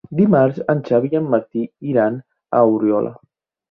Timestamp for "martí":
1.35-1.69